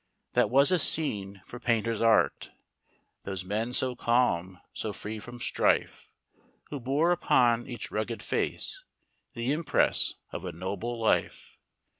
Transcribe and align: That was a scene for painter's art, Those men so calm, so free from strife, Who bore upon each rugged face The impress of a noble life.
That 0.33 0.49
was 0.49 0.71
a 0.71 0.79
scene 0.79 1.43
for 1.45 1.59
painter's 1.59 2.01
art, 2.01 2.49
Those 3.23 3.45
men 3.45 3.71
so 3.71 3.95
calm, 3.95 4.59
so 4.73 4.93
free 4.93 5.19
from 5.19 5.39
strife, 5.39 6.09
Who 6.71 6.79
bore 6.79 7.11
upon 7.11 7.67
each 7.67 7.91
rugged 7.91 8.23
face 8.23 8.83
The 9.35 9.51
impress 9.51 10.15
of 10.31 10.43
a 10.43 10.51
noble 10.51 10.99
life. 10.99 11.55